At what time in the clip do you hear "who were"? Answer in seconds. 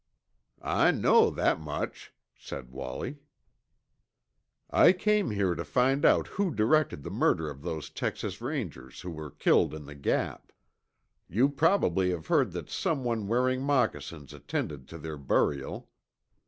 9.01-9.29